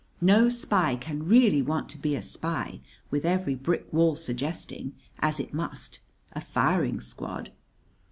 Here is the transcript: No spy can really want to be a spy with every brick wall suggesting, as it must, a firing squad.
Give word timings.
No 0.19 0.49
spy 0.49 0.95
can 0.95 1.27
really 1.27 1.61
want 1.61 1.87
to 1.89 1.97
be 1.99 2.15
a 2.15 2.23
spy 2.23 2.79
with 3.11 3.23
every 3.23 3.53
brick 3.53 3.93
wall 3.93 4.15
suggesting, 4.15 4.93
as 5.19 5.39
it 5.39 5.53
must, 5.53 5.99
a 6.33 6.41
firing 6.41 6.99
squad. 6.99 7.51